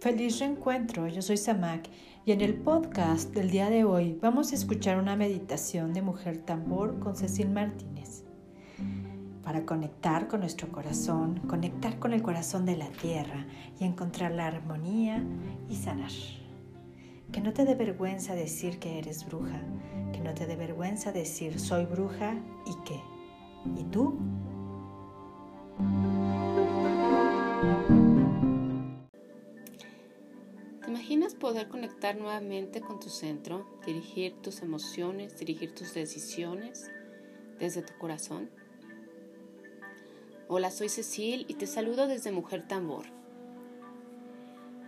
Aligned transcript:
Feliz 0.00 0.38
reencuentro, 0.38 1.08
yo 1.08 1.20
soy 1.20 1.36
Samak 1.36 1.90
y 2.24 2.32
en 2.32 2.40
el 2.40 2.54
podcast 2.54 3.34
del 3.34 3.50
día 3.50 3.68
de 3.68 3.84
hoy 3.84 4.18
vamos 4.22 4.50
a 4.50 4.54
escuchar 4.54 4.98
una 4.98 5.14
meditación 5.14 5.92
de 5.92 6.00
Mujer 6.00 6.38
Tambor 6.38 6.98
con 7.00 7.16
Cecil 7.16 7.50
Martínez 7.50 8.24
para 9.44 9.66
conectar 9.66 10.26
con 10.26 10.40
nuestro 10.40 10.72
corazón, 10.72 11.40
conectar 11.46 11.98
con 11.98 12.14
el 12.14 12.22
corazón 12.22 12.64
de 12.64 12.78
la 12.78 12.88
tierra 12.88 13.46
y 13.78 13.84
encontrar 13.84 14.32
la 14.32 14.46
armonía 14.46 15.22
y 15.68 15.76
sanar. 15.76 16.12
Que 17.30 17.42
no 17.42 17.52
te 17.52 17.66
dé 17.66 17.74
vergüenza 17.74 18.34
decir 18.34 18.78
que 18.78 18.98
eres 18.98 19.26
bruja, 19.26 19.60
que 20.14 20.20
no 20.20 20.32
te 20.32 20.46
dé 20.46 20.56
vergüenza 20.56 21.12
decir 21.12 21.60
soy 21.60 21.84
bruja 21.84 22.36
y 22.64 22.74
qué. 22.86 23.00
¿Y 23.78 23.84
tú? 23.84 24.18
Poder 31.40 31.68
conectar 31.68 32.16
nuevamente 32.16 32.80
con 32.82 33.00
tu 33.00 33.08
centro, 33.08 33.66
dirigir 33.84 34.34
tus 34.42 34.60
emociones, 34.60 35.36
dirigir 35.38 35.74
tus 35.74 35.94
decisiones 35.94 36.88
desde 37.58 37.82
tu 37.82 37.96
corazón? 37.98 38.50
Hola, 40.48 40.70
soy 40.70 40.90
Cecil 40.90 41.46
y 41.48 41.54
te 41.54 41.66
saludo 41.66 42.06
desde 42.06 42.30
Mujer 42.30 42.68
Tambor. 42.68 43.06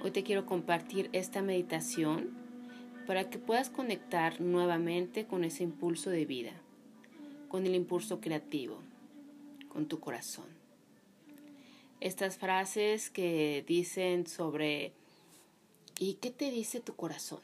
Hoy 0.03 0.11
te 0.11 0.23
quiero 0.23 0.45
compartir 0.45 1.09
esta 1.13 1.41
meditación 1.43 2.37
para 3.07 3.31
que 3.31 3.39
puedas 3.39 3.71
conectar 3.71 4.41
nuevamente 4.41 5.27
con 5.27 5.45
ese 5.45 5.65
impulso 5.65 6.11
de 6.11 6.27
vida, 6.27 6.53
con 7.49 7.67
el 7.67 7.75
impulso 7.75 8.21
creativo, 8.21 8.79
con 9.69 9.87
tu 9.87 10.01
corazón. 10.01 10.47
Estas 12.01 12.37
frases 12.37 13.11
que 13.11 13.65
dicen 13.67 14.27
sobre 14.27 14.93
¿Y 15.99 16.15
qué 16.15 16.31
te 16.31 16.51
dice 16.51 16.81
tu 16.81 16.95
corazón? 16.95 17.41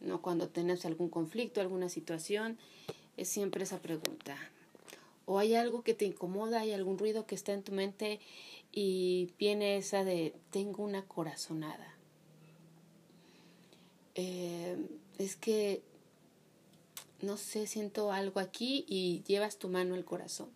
¿No? 0.00 0.20
Cuando 0.20 0.48
tienes 0.48 0.84
algún 0.84 1.08
conflicto, 1.08 1.60
alguna 1.60 1.88
situación, 1.88 2.58
es 3.16 3.28
siempre 3.28 3.64
esa 3.64 3.78
pregunta. 3.78 4.36
O 5.24 5.38
hay 5.38 5.54
algo 5.54 5.82
que 5.82 5.94
te 5.94 6.04
incomoda, 6.04 6.60
hay 6.60 6.72
algún 6.72 6.98
ruido 6.98 7.26
que 7.26 7.34
está 7.34 7.52
en 7.52 7.62
tu 7.62 7.72
mente 7.72 8.20
y 8.72 9.30
viene 9.38 9.76
esa 9.76 10.04
de 10.04 10.34
tengo 10.50 10.82
una 10.82 11.06
corazonada. 11.06 11.94
Eh, 14.14 14.76
es 15.18 15.36
que, 15.36 15.82
no 17.20 17.36
sé, 17.36 17.66
siento 17.66 18.12
algo 18.12 18.40
aquí 18.40 18.84
y 18.88 19.22
llevas 19.26 19.58
tu 19.58 19.68
mano 19.68 19.94
al 19.94 20.04
corazón. 20.04 20.50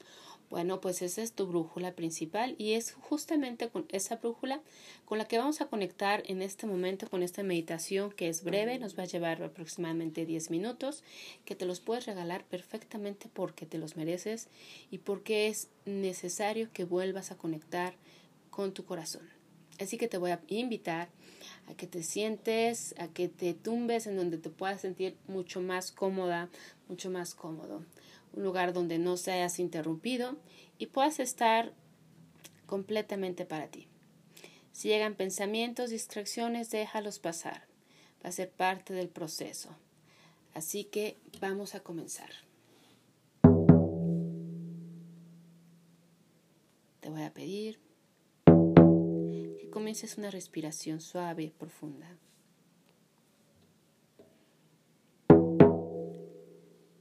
Bueno, 0.49 0.81
pues 0.81 1.03
esa 1.03 1.23
es 1.23 1.33
tu 1.33 1.47
brújula 1.47 1.93
principal 1.97 2.55
y 2.57 2.75
es 2.75 2.93
justamente 2.93 3.69
con 3.69 3.85
esa 3.89 4.17
brújula 4.17 4.61
con 5.05 5.19
la 5.19 5.27
que 5.27 5.39
vamos 5.39 5.61
a 5.61 5.67
conectar 5.67 6.23
en 6.27 6.41
este 6.41 6.69
momento 6.69 7.11
con 7.11 7.25
esta 7.25 7.43
meditación 7.43 8.13
que 8.13 8.29
es 8.29 8.45
breve, 8.45 8.79
nos 8.79 8.97
va 8.97 9.03
a 9.03 9.07
llevar 9.07 9.43
aproximadamente 9.43 10.25
10 10.25 10.51
minutos, 10.51 11.03
que 11.45 11.57
te 11.57 11.67
los 11.67 11.81
puedes 11.81 12.07
regalar 12.07 12.45
perfectamente 12.45 13.29
porque 13.33 13.67
te 13.67 13.79
los 13.79 13.97
mereces 13.97 14.47
y 14.91 14.99
porque 14.99 15.49
es 15.49 15.69
necesario 15.85 16.71
que 16.73 16.85
vuelvas 16.85 17.33
a 17.33 17.37
conectar 17.37 17.95
con 18.51 18.73
tu 18.73 18.85
corazón. 18.85 19.29
Así 19.81 19.99
que 19.99 20.07
te 20.07 20.17
voy 20.17 20.31
a 20.31 20.41
invitar 20.47 21.09
a 21.69 21.75
que 21.75 21.89
te 21.89 22.05
sientes, 22.05 22.95
a 22.99 23.09
que 23.09 23.29
te 23.29 23.53
tumbes 23.53 24.07
en 24.07 24.17
donde 24.17 24.39
te 24.39 24.49
puedas 24.49 24.81
sentir 24.81 25.17
mucho 25.27 25.61
más 25.61 25.91
cómoda, 25.91 26.49
mucho 26.89 27.11
más 27.11 27.35
cómodo 27.35 27.83
un 28.37 28.45
lugar 28.45 28.73
donde 28.73 28.99
no 28.99 29.17
seas 29.17 29.59
interrumpido 29.59 30.37
y 30.79 30.87
puedas 30.87 31.19
estar 31.19 31.73
completamente 32.67 33.45
para 33.45 33.69
ti. 33.69 33.89
Si 34.73 34.89
llegan 34.89 35.15
pensamientos, 35.15 35.91
distracciones, 35.91 36.71
déjalos 36.71 37.19
pasar. 37.19 37.67
Va 38.25 38.29
a 38.29 38.33
ser 38.33 38.51
parte 38.51 38.93
del 38.93 39.09
proceso. 39.09 39.71
Así 40.53 40.85
que 40.85 41.17
vamos 41.41 41.75
a 41.75 41.81
comenzar. 41.81 42.31
Te 47.01 47.09
voy 47.09 47.23
a 47.23 47.33
pedir 47.33 47.79
que 48.45 49.71
comiences 49.71 50.19
una 50.19 50.31
respiración 50.31 51.01
suave 51.01 51.55
profunda. 51.59 52.19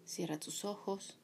Cierra 0.05 0.39
tus 0.39 0.63
ojos. 0.63 1.17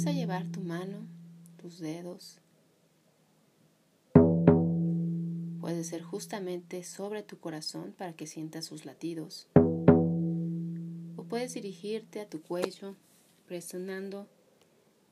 Vas 0.00 0.06
a 0.06 0.12
llevar 0.12 0.50
tu 0.50 0.62
mano, 0.62 1.06
tus 1.60 1.78
dedos. 1.78 2.38
Puede 5.60 5.84
ser 5.84 6.00
justamente 6.00 6.84
sobre 6.84 7.22
tu 7.22 7.38
corazón 7.38 7.92
para 7.92 8.14
que 8.14 8.26
sientas 8.26 8.64
sus 8.64 8.86
latidos. 8.86 9.46
O 11.16 11.24
puedes 11.28 11.52
dirigirte 11.52 12.22
a 12.22 12.26
tu 12.30 12.40
cuello 12.40 12.96
presionando 13.46 14.26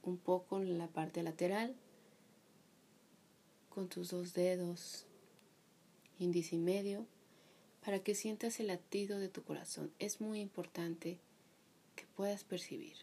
un 0.05 0.17
poco 0.17 0.59
en 0.59 0.79
la 0.79 0.87
parte 0.87 1.23
lateral 1.23 1.77
con 3.69 3.91
tus 3.91 4.09
dos 4.09 4.33
dedos, 4.33 5.05
índice 6.19 6.57
y 6.57 6.61
medio, 6.61 7.05
para 7.85 7.99
que 7.99 8.15
sientas 8.15 8.59
el 8.59 8.69
latido 8.69 9.19
de 9.19 9.29
tu 9.29 9.43
corazón. 9.43 9.93
Es 9.99 10.23
muy 10.23 10.41
importante 10.41 11.19
que 11.95 12.07
puedas 12.17 12.43
percibir. 12.43 12.97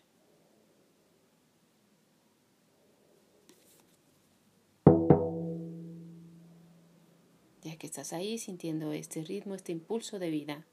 Que 7.77 7.87
estás 7.87 8.13
ahí 8.13 8.37
sintiendo 8.37 8.91
este 8.93 9.23
ritmo, 9.23 9.55
este 9.55 9.71
impulso 9.71 10.19
de 10.19 10.29
vida. 10.29 10.65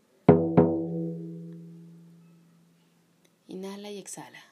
Inhala 3.48 3.90
y 3.90 3.98
exhala. 3.98 4.42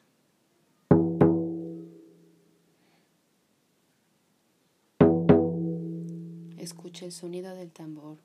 Escucha 6.59 7.07
el 7.07 7.13
sonido 7.13 7.55
del 7.55 7.71
tambor. 7.71 8.19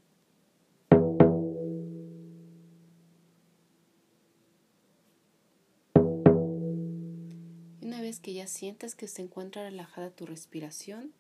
Una 7.82 8.02
vez 8.02 8.20
que 8.20 8.34
ya 8.34 8.48
sientas 8.48 8.96
que 8.96 9.08
se 9.08 9.22
encuentra 9.22 9.64
relajada 9.64 10.10
tu 10.10 10.26
respiración, 10.26 11.14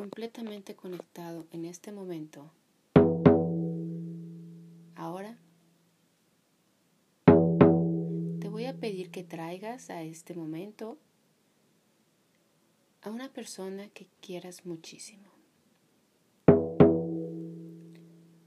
completamente 0.00 0.74
conectado 0.74 1.46
en 1.52 1.66
este 1.66 1.92
momento. 1.92 2.50
Ahora 4.96 5.36
te 7.26 8.48
voy 8.48 8.64
a 8.64 8.74
pedir 8.80 9.10
que 9.10 9.24
traigas 9.24 9.90
a 9.90 10.02
este 10.02 10.32
momento 10.32 10.96
a 13.02 13.10
una 13.10 13.30
persona 13.30 13.90
que 13.90 14.06
quieras 14.22 14.64
muchísimo. 14.64 15.28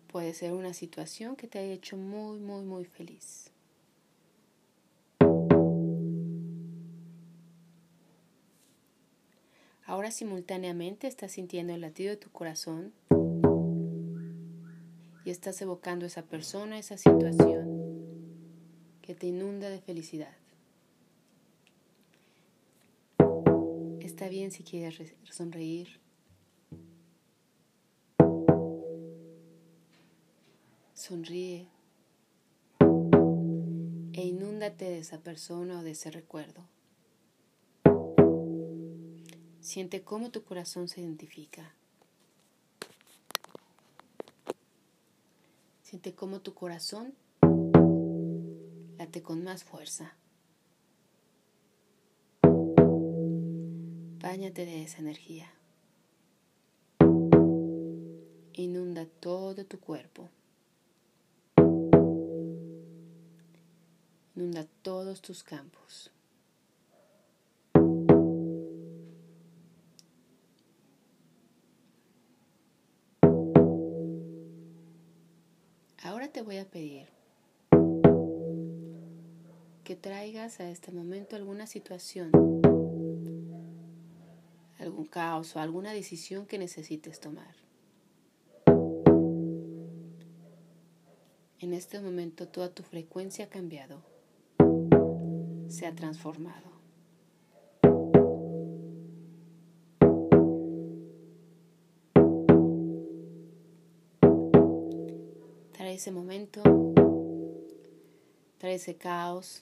Puede 0.07 0.33
ser 0.33 0.53
una 0.53 0.73
situación 0.73 1.35
que 1.35 1.47
te 1.47 1.59
haya 1.59 1.73
hecho 1.73 1.97
muy, 1.97 2.39
muy, 2.39 2.65
muy 2.65 2.85
feliz. 2.85 3.52
Ahora 10.03 10.11
simultáneamente 10.11 11.07
estás 11.07 11.31
sintiendo 11.31 11.73
el 11.73 11.79
latido 11.79 12.09
de 12.09 12.17
tu 12.17 12.29
corazón 12.29 12.91
y 15.23 15.29
estás 15.29 15.61
evocando 15.61 16.05
esa 16.05 16.23
persona, 16.23 16.77
esa 16.77 16.97
situación 16.97 17.79
que 19.01 19.15
te 19.15 19.27
inunda 19.27 19.69
de 19.69 19.79
felicidad. 19.79 20.35
Está 24.01 24.27
bien 24.27 24.51
si 24.51 24.63
quieres 24.63 25.13
sonreír. 25.23 26.01
Sonríe 30.93 31.69
e 34.11 34.21
inúndate 34.21 34.83
de 34.83 34.97
esa 34.97 35.19
persona 35.19 35.79
o 35.79 35.83
de 35.83 35.91
ese 35.91 36.11
recuerdo. 36.11 36.65
Siente 39.73 40.03
cómo 40.03 40.29
tu 40.29 40.43
corazón 40.43 40.87
se 40.87 41.01
identifica. 41.01 41.73
Siente 45.81 46.13
cómo 46.13 46.41
tu 46.41 46.53
corazón 46.53 47.15
late 48.99 49.23
con 49.23 49.43
más 49.43 49.63
fuerza. 49.63 50.15
Báñate 54.21 54.67
de 54.67 54.83
esa 54.83 54.99
energía. 54.99 55.51
Inunda 58.53 59.07
todo 59.07 59.65
tu 59.65 59.79
cuerpo. 59.79 60.29
Inunda 64.35 64.67
todos 64.83 65.19
tus 65.23 65.41
campos. 65.41 66.11
A 76.51 76.65
pedir 76.65 77.07
que 79.85 79.95
traigas 79.95 80.59
a 80.59 80.69
este 80.69 80.91
momento 80.91 81.37
alguna 81.37 81.67
situación, 81.67 82.31
algún 84.77 85.05
caos 85.05 85.55
o 85.55 85.59
alguna 85.59 85.93
decisión 85.93 86.45
que 86.45 86.57
necesites 86.57 87.21
tomar. 87.21 87.55
En 91.59 91.73
este 91.73 92.01
momento 92.01 92.49
toda 92.49 92.69
tu 92.69 92.83
frecuencia 92.83 93.45
ha 93.45 93.49
cambiado, 93.49 94.03
se 95.69 95.87
ha 95.87 95.95
transformado. 95.95 96.72
Ese 105.93 106.09
momento, 106.11 106.63
trae 108.57 108.73
ese 108.73 108.95
caos. 108.95 109.61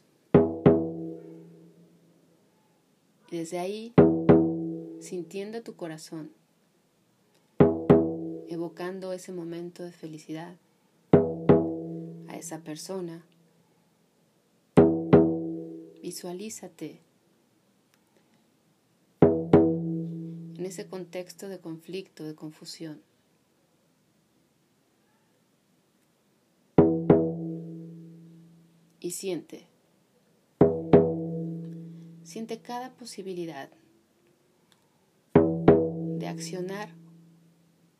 Y 3.29 3.35
desde 3.35 3.59
ahí, 3.59 3.93
sintiendo 5.01 5.61
tu 5.61 5.75
corazón, 5.75 6.31
evocando 8.47 9.11
ese 9.11 9.33
momento 9.33 9.83
de 9.83 9.91
felicidad 9.91 10.55
a 12.29 12.37
esa 12.37 12.59
persona, 12.59 13.25
visualízate 16.01 17.01
en 19.19 20.65
ese 20.65 20.87
contexto 20.87 21.49
de 21.49 21.59
conflicto, 21.59 22.23
de 22.23 22.35
confusión. 22.35 23.10
Y 29.01 29.11
siente 29.11 29.67
Siente 32.31 32.61
cada 32.61 32.91
posibilidad 32.91 33.69
de 35.33 36.27
accionar 36.27 36.87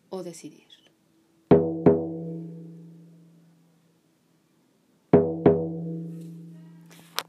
o 0.09 0.23
decidir. 0.23 0.67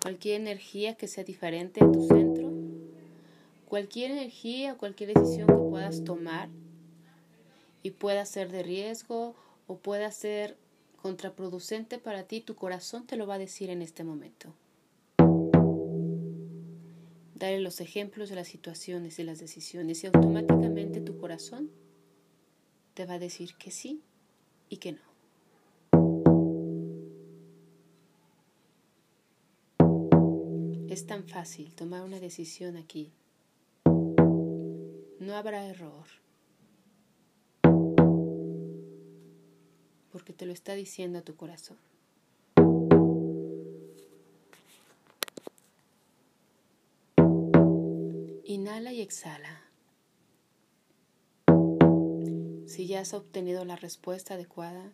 Cualquier 0.01 0.41
energía 0.41 0.95
que 0.95 1.09
sea 1.09 1.25
diferente 1.25 1.85
de 1.85 1.91
tu 1.91 2.07
centro, 2.07 2.53
cualquier 3.67 4.13
energía 4.13 4.75
o 4.75 4.79
cualquier 4.79 5.15
decisión 5.15 5.49
que 5.49 5.55
puedas 5.55 6.05
tomar 6.05 6.51
y 7.83 7.91
pueda 7.91 8.25
ser 8.27 8.53
de 8.53 8.63
riesgo 8.63 9.35
o 9.67 9.79
pueda 9.79 10.13
ser 10.13 10.57
contraproducente 11.03 11.99
para 11.99 12.23
ti, 12.29 12.41
tu 12.41 12.55
corazón 12.55 13.07
te 13.07 13.17
lo 13.17 13.27
va 13.27 13.35
a 13.35 13.39
decir 13.39 13.71
en 13.71 13.83
este 13.83 14.05
momento. 14.05 14.55
Dale 17.35 17.61
los 17.61 17.81
ejemplos 17.81 18.31
de 18.31 18.37
las 18.37 18.47
situaciones 18.47 19.19
y 19.19 19.25
las 19.25 19.41
decisiones 19.41 20.05
y 20.05 20.07
automáticamente 20.07 21.01
tu 21.01 21.19
corazón 21.19 21.73
te 22.95 23.05
va 23.05 23.15
a 23.15 23.19
decir 23.19 23.57
que 23.57 23.73
sí 23.73 24.01
y 24.69 24.77
que 24.77 24.93
no. 24.93 25.13
Es 30.89 31.07
tan 31.07 31.27
fácil 31.27 31.75
tomar 31.75 32.03
una 32.03 32.21
decisión 32.21 32.77
aquí. 32.77 33.13
No 35.19 35.35
habrá 35.35 35.67
error. 35.67 36.07
Porque 40.13 40.33
te 40.33 40.47
lo 40.47 40.53
está 40.53 40.75
diciendo 40.75 41.19
a 41.19 41.23
tu 41.23 41.35
corazón. 41.35 41.79
Inhala 48.45 48.93
y 48.93 49.01
exhala. 49.01 49.63
Si 52.67 52.87
ya 52.87 53.01
has 53.01 53.15
obtenido 53.15 53.65
la 53.65 53.77
respuesta 53.77 54.35
adecuada, 54.35 54.93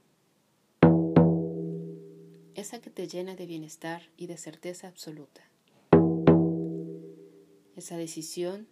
esa 2.55 2.81
que 2.81 2.91
te 2.91 3.07
llena 3.07 3.37
de 3.37 3.47
bienestar 3.47 4.03
y 4.17 4.27
de 4.27 4.37
certeza 4.37 4.89
absoluta. 4.89 5.43
Esa 7.77 7.97
decisión 7.97 8.67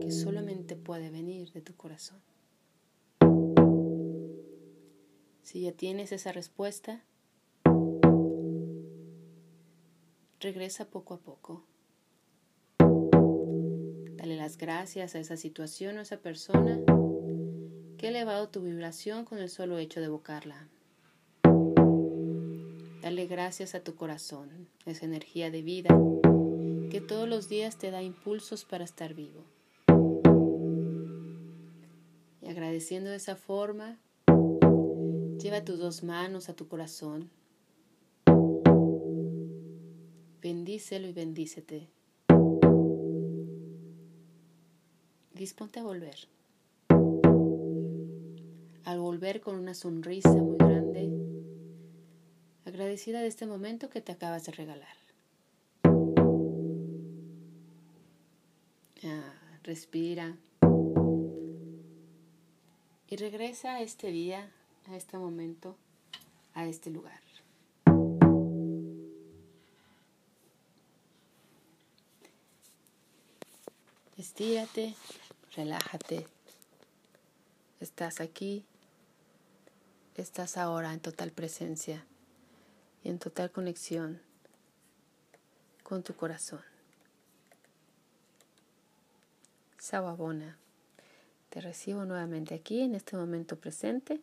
que 0.00 0.10
solamente 0.10 0.76
puede 0.76 1.10
venir 1.10 1.52
de 1.52 1.60
tu 1.60 1.74
corazón. 1.74 2.20
Si 5.46 5.60
ya 5.60 5.70
tienes 5.70 6.10
esa 6.10 6.32
respuesta, 6.32 7.04
regresa 10.40 10.90
poco 10.90 11.14
a 11.14 11.18
poco 11.18 11.62
Dale 12.80 14.34
las 14.34 14.58
gracias 14.58 15.14
a 15.14 15.20
esa 15.20 15.36
situación 15.36 15.96
o 15.96 16.00
a 16.00 16.02
esa 16.02 16.16
persona 16.16 16.80
que 17.96 18.06
ha 18.06 18.10
elevado 18.10 18.48
tu 18.48 18.60
vibración 18.60 19.24
con 19.24 19.38
el 19.38 19.48
solo 19.48 19.78
hecho 19.78 20.00
de 20.00 20.06
evocarla. 20.06 20.66
Dale 23.02 23.26
gracias 23.28 23.76
a 23.76 23.84
tu 23.84 23.94
corazón, 23.94 24.66
esa 24.84 25.04
energía 25.04 25.52
de 25.52 25.62
vida 25.62 25.96
que 26.90 27.00
todos 27.00 27.28
los 27.28 27.48
días 27.48 27.78
te 27.78 27.92
da 27.92 28.02
impulsos 28.02 28.64
para 28.64 28.82
estar 28.82 29.14
vivo. 29.14 29.44
Y 32.42 32.48
agradeciendo 32.48 33.10
de 33.10 33.16
esa 33.16 33.36
forma, 33.36 34.00
lleva 35.46 35.64
tus 35.64 35.78
dos 35.78 36.02
manos 36.02 36.48
a 36.48 36.56
tu 36.56 36.66
corazón. 36.66 37.30
Bendícelo 40.42 41.06
y 41.06 41.12
bendícete. 41.12 41.88
disponte 45.34 45.78
a 45.78 45.84
volver. 45.84 46.16
Al 48.86 48.98
volver 48.98 49.40
con 49.40 49.54
una 49.54 49.74
sonrisa 49.74 50.34
muy 50.34 50.56
grande, 50.56 51.12
agradecida 52.64 53.20
de 53.20 53.28
este 53.28 53.46
momento 53.46 53.88
que 53.88 54.00
te 54.00 54.10
acabas 54.10 54.46
de 54.46 54.52
regalar. 54.52 54.96
Ah, 59.04 59.60
respira 59.62 60.36
y 63.08 63.16
regresa 63.16 63.76
a 63.76 63.82
este 63.82 64.10
día, 64.10 64.50
a 64.88 64.96
este 64.96 65.18
momento, 65.18 65.76
a 66.54 66.66
este 66.66 66.90
lugar. 66.90 67.20
Estírate 74.16 74.94
relájate. 75.56 76.26
Estás 77.80 78.20
aquí, 78.20 78.64
estás 80.14 80.58
ahora 80.58 80.92
en 80.92 81.00
total 81.00 81.30
presencia 81.30 82.04
y 83.02 83.08
en 83.08 83.18
total 83.18 83.50
conexión 83.50 84.20
con 85.82 86.02
tu 86.02 86.14
corazón. 86.14 86.60
Sawabona, 89.78 90.58
te 91.48 91.60
recibo 91.60 92.04
nuevamente 92.04 92.54
aquí 92.54 92.82
en 92.82 92.94
este 92.94 93.16
momento 93.16 93.56
presente 93.56 94.20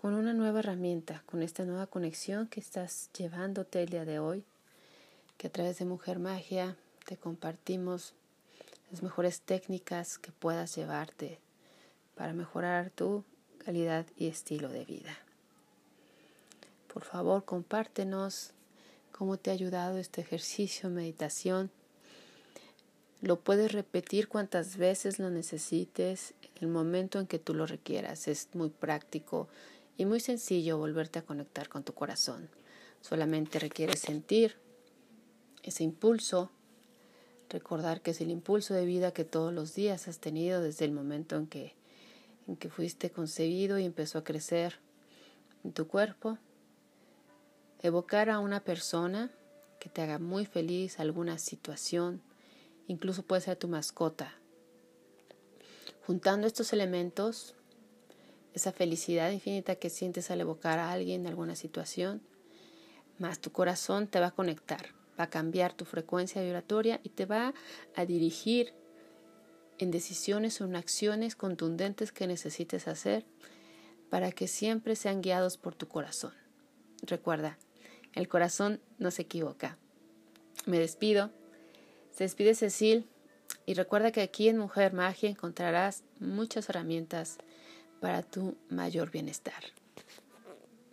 con 0.00 0.14
una 0.14 0.32
nueva 0.32 0.60
herramienta, 0.60 1.22
con 1.26 1.42
esta 1.42 1.66
nueva 1.66 1.86
conexión 1.86 2.46
que 2.46 2.58
estás 2.58 3.10
llevándote 3.12 3.82
el 3.82 3.90
día 3.90 4.06
de 4.06 4.18
hoy, 4.18 4.44
que 5.36 5.48
a 5.48 5.52
través 5.52 5.78
de 5.78 5.84
Mujer 5.84 6.18
Magia 6.18 6.74
te 7.04 7.18
compartimos 7.18 8.14
las 8.90 9.02
mejores 9.02 9.42
técnicas 9.42 10.16
que 10.16 10.32
puedas 10.32 10.74
llevarte 10.74 11.38
para 12.14 12.32
mejorar 12.32 12.88
tu 12.88 13.24
calidad 13.62 14.06
y 14.16 14.28
estilo 14.28 14.70
de 14.70 14.86
vida. 14.86 15.18
Por 16.90 17.04
favor, 17.04 17.44
compártenos 17.44 18.52
cómo 19.12 19.36
te 19.36 19.50
ha 19.50 19.52
ayudado 19.52 19.98
este 19.98 20.22
ejercicio, 20.22 20.88
meditación. 20.88 21.70
Lo 23.20 23.38
puedes 23.38 23.72
repetir 23.72 24.28
cuantas 24.28 24.78
veces 24.78 25.18
lo 25.18 25.28
necesites, 25.28 26.32
en 26.42 26.68
el 26.68 26.68
momento 26.68 27.20
en 27.20 27.26
que 27.26 27.38
tú 27.38 27.52
lo 27.52 27.66
requieras. 27.66 28.28
Es 28.28 28.48
muy 28.54 28.70
práctico 28.70 29.46
y 30.00 30.06
muy 30.06 30.18
sencillo 30.18 30.78
volverte 30.78 31.18
a 31.18 31.26
conectar 31.26 31.68
con 31.68 31.84
tu 31.84 31.92
corazón. 31.92 32.48
Solamente 33.02 33.58
requieres 33.58 34.00
sentir 34.00 34.56
ese 35.62 35.84
impulso 35.84 36.50
recordar 37.50 38.00
que 38.00 38.12
es 38.12 38.22
el 38.22 38.30
impulso 38.30 38.72
de 38.72 38.86
vida 38.86 39.12
que 39.12 39.26
todos 39.26 39.52
los 39.52 39.74
días 39.74 40.08
has 40.08 40.18
tenido 40.18 40.62
desde 40.62 40.86
el 40.86 40.92
momento 40.92 41.36
en 41.36 41.46
que, 41.46 41.74
en 42.48 42.56
que 42.56 42.70
fuiste 42.70 43.10
concebido 43.10 43.78
y 43.78 43.84
empezó 43.84 44.16
a 44.16 44.24
crecer 44.24 44.76
en 45.64 45.72
tu 45.74 45.86
cuerpo. 45.86 46.38
Evocar 47.82 48.30
a 48.30 48.38
una 48.38 48.60
persona 48.60 49.30
que 49.80 49.90
te 49.90 50.00
haga 50.00 50.18
muy 50.18 50.46
feliz, 50.46 50.98
alguna 50.98 51.36
situación, 51.36 52.22
incluso 52.86 53.22
puede 53.22 53.42
ser 53.42 53.58
tu 53.58 53.68
mascota. 53.68 54.32
Juntando 56.06 56.46
estos 56.46 56.72
elementos, 56.72 57.54
esa 58.54 58.72
felicidad 58.72 59.30
infinita 59.30 59.76
que 59.76 59.90
sientes 59.90 60.30
al 60.30 60.40
evocar 60.40 60.78
a 60.78 60.92
alguien, 60.92 61.26
alguna 61.26 61.54
situación, 61.54 62.22
más 63.18 63.40
tu 63.40 63.52
corazón 63.52 64.06
te 64.06 64.20
va 64.20 64.28
a 64.28 64.30
conectar, 64.30 64.94
va 65.18 65.24
a 65.24 65.30
cambiar 65.30 65.74
tu 65.74 65.84
frecuencia 65.84 66.42
vibratoria 66.42 67.00
y 67.02 67.10
te 67.10 67.26
va 67.26 67.54
a 67.94 68.04
dirigir 68.06 68.72
en 69.78 69.90
decisiones 69.90 70.60
o 70.60 70.64
en 70.64 70.76
acciones 70.76 71.36
contundentes 71.36 72.12
que 72.12 72.26
necesites 72.26 72.88
hacer 72.88 73.24
para 74.10 74.32
que 74.32 74.48
siempre 74.48 74.96
sean 74.96 75.22
guiados 75.22 75.56
por 75.56 75.74
tu 75.74 75.88
corazón. 75.88 76.32
Recuerda, 77.02 77.58
el 78.14 78.28
corazón 78.28 78.80
no 78.98 79.10
se 79.10 79.22
equivoca. 79.22 79.78
Me 80.66 80.78
despido. 80.78 81.30
Se 82.10 82.24
despide 82.24 82.54
Cecil 82.54 83.08
y 83.66 83.74
recuerda 83.74 84.10
que 84.10 84.20
aquí 84.20 84.48
en 84.48 84.58
Mujer 84.58 84.92
Magia 84.92 85.30
encontrarás 85.30 86.02
muchas 86.18 86.68
herramientas 86.68 87.38
para 88.00 88.22
tu 88.22 88.56
mayor 88.68 89.10
bienestar. 89.10 89.62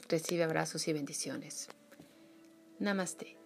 Recibe 0.09 0.43
abrazos 0.43 0.87
y 0.87 0.93
bendiciones. 0.93 1.69
Namaste. 2.79 3.36